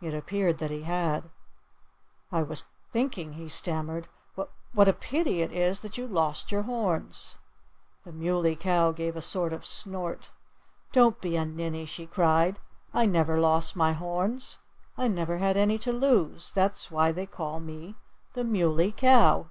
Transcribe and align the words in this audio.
It 0.00 0.14
appeared 0.14 0.56
that 0.60 0.70
he 0.70 0.84
had. 0.84 1.24
"I 2.30 2.42
was 2.42 2.64
thinking," 2.90 3.34
he 3.34 3.48
stammered, 3.50 4.08
"what 4.34 4.88
a 4.88 4.94
pity 4.94 5.42
it 5.42 5.52
is 5.52 5.80
that 5.80 5.98
you 5.98 6.06
lost 6.06 6.50
your 6.50 6.62
horns." 6.62 7.36
The 8.06 8.12
Muley 8.12 8.56
Cow 8.56 8.92
gave 8.92 9.14
a 9.14 9.20
sort 9.20 9.52
of 9.52 9.66
snort. 9.66 10.30
"Don't 10.92 11.20
be 11.20 11.36
a 11.36 11.44
ninny!" 11.44 11.84
she 11.84 12.06
cried. 12.06 12.60
"I 12.94 13.04
never 13.04 13.38
lost 13.38 13.76
my 13.76 13.92
horns. 13.92 14.58
I 14.96 15.06
never 15.08 15.36
had 15.36 15.58
any 15.58 15.76
to 15.80 15.92
lose. 15.92 16.50
That's 16.54 16.90
why 16.90 17.12
they 17.12 17.26
call 17.26 17.60
me 17.60 17.96
the 18.32 18.44
Muley 18.44 18.90
Cow." 18.90 19.50